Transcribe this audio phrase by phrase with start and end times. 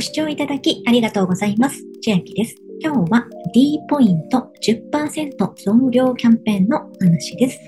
[0.00, 1.84] ご視聴いただきありがとうございます。
[2.00, 2.56] 千秋です。
[2.82, 7.60] 今日は D ポイント10%増量キャンペーンの話です。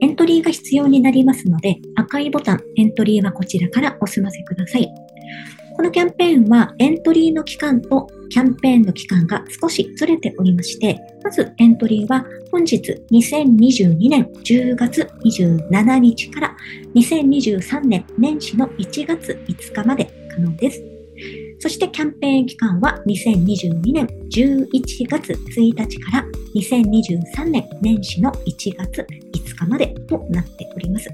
[0.00, 4.88] エントリーが必要になりますので、赤いボタン、エントリーはこちらからお済ませください。
[5.76, 12.78] このキャンペーンはエントリーの期間とキャンペーンの期間が少しずれておりまして、まずエントリーは本日
[13.10, 16.56] 2022年10月27日から
[16.94, 20.91] 2023年年始の1月5日まで可能です。
[21.62, 24.68] そしてキャンペーン期間は2022年11
[25.08, 26.24] 月1日から
[26.56, 31.08] 2023年年始の1月5日までとなっております。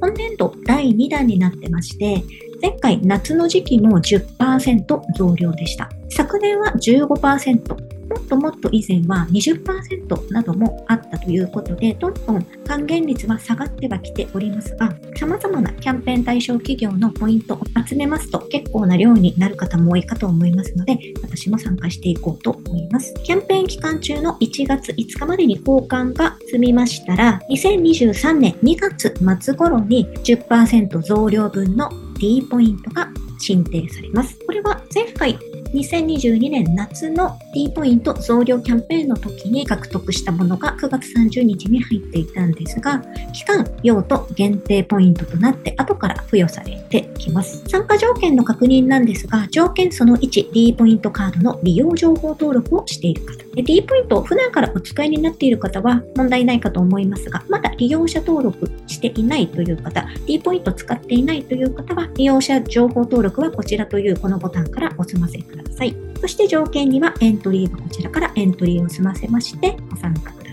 [0.00, 2.24] 本年度第2弾になってまして、
[2.62, 5.90] 前回夏の時期も10%増量でした。
[6.08, 23.14] 昨年は15%、もっともっと以前は20%などもあったということで、どんどん還元率は下がってはきておりますが、様々なキャンペーン対象企業のポイントを集めますと結構な量になる方も多いかと思いますので、私も参加していこうと思います。
[23.24, 34.38] キャンペーン期間中の1月5日までに交換が済みましたら、2023年2月末頃に10%増量分の D ポイントが申請されます。
[34.46, 35.38] これは前回
[35.74, 47.64] 2022年夏の T ポイント増量キャンペーンの時に獲得したものが9月30日に入っていたんですが、期間、用途、限定ポイントとなって後から付与されてきます。
[47.68, 53.43] 参加条件の確認なんですが、条件その1、D ポイントカードの利用情報登録をしている方。
[53.62, 65.94] D ポイントを普段からお使いになっている方は問題ないかと思いますが、まだ利用者登録していないという方、D ポイント使っていないという方は、利用者情報登録はこちらというこのボタンからお済ませください。
[66.20, 70.43] そして条件にはエントリーはこちらからエントリーを済ませましてご参加ください。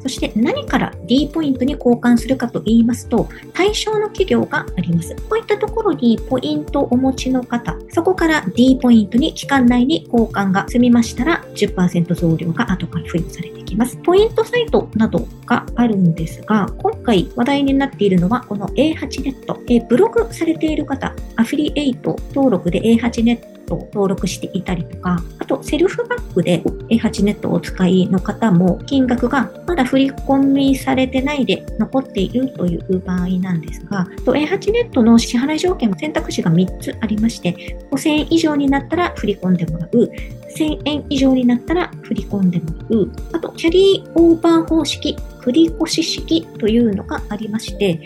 [0.00, 5.14] そして何から D ポイントに交換するかと言いますと、対象の企業があります。
[5.16, 13.96] こういったところにポイントをお持ちの方、そこから D ポイントに期間内に交換が済みましたら10%増量が後から付与されてきます。
[13.98, 19.60] ポイントサイトなどがあるんですが、今回話題になっているのはこの A8 ネット。
[19.88, 40.10] ブログされている方、アフリエイト登録で A8 ネットト登録していたりとか、あとセルフバックで A8 ネットをお使いの方も金額がまだ振り込みされてないで残っているという場合なんですが、A8 ネットの支払い条件は選択肢が3つありまして、5000円以上になったら振り込んでもらう、
[40.56, 48.00] 1000円以上になったら振り込んでもらう、あとキャリーオーバー方式、繰越式というのがありまして、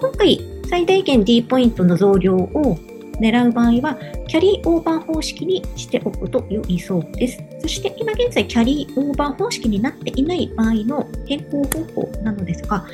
[0.00, 2.78] 今回最大限 D ポイントの増量を
[3.22, 3.96] 狙う場合は、
[4.26, 7.42] キャリーオーバー方式にしておくと良いそうです。
[7.60, 12.84] そして今現在、キャリーオーバー方式になっていない場合の変更方法なのですが、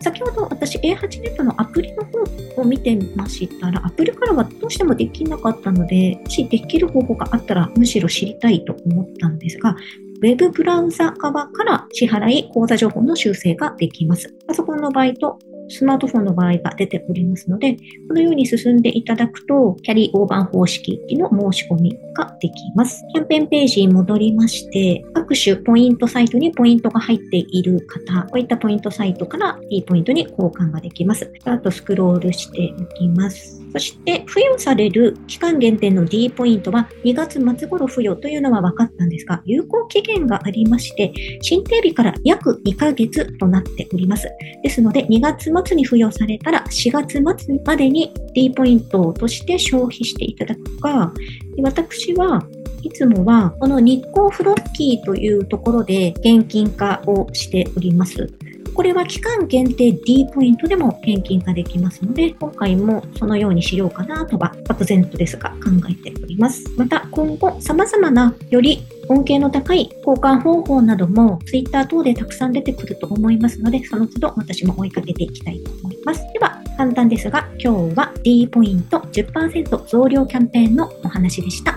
[0.00, 9.76] 先ほど私 A8 ネットのアプリの方を見てましたら、アプリからはどうしてもできなかったので、もしできる方法があったらむしろ知りたいと思ったんですが、
[10.22, 14.34] ウェブブラウザ側から支払い、口座情報の修正ができます。
[14.46, 15.38] パソコンの場合と
[15.68, 17.74] スマートフォンの場合が出ておりますので、
[18.08, 23.02] このように進んでいただくと、キャリーオーバー方式の申し込みができます。
[23.12, 31.32] キャンペーンページに戻りまして、各種ポイントサイトにポイントが入っている方、こういったポイントサイトから D ポイントに交換ができます。
[31.44, 33.63] あとスクロールしていきます。
[33.74, 41.12] そして付与される期間限定の D ポイントは2月末頃付与というのは分かったんですが、有効期限がありまして、
[41.42, 44.28] 申請日から約2ヶ月となっております。
[44.62, 51.12] ですので、2月末に付与されたら4月末までに D ポイントとして消費していただくか、
[51.60, 52.46] 私は
[52.82, 58.32] いつもはこの日光フロッキーというところで現金化をしております。
[58.74, 66.64] これは期間限定 D ポイントでも返金ができますので、今回もそのようにしようかなとは漠然とですが考えております。
[66.76, 76.20] また今後様々なより恩恵の高い交換方法なども Twitter 等でたくさん出てくると思いますので、その都度私も追いかけていきたいと思います。
[76.32, 81.76] では、簡単ですが、今日は D ポイント10%増量キャンペーンのお話でした。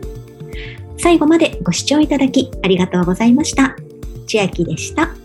[1.01, 3.75] 最後までご視聴いただきありがとうございました。
[4.27, 5.20] 千秋でした。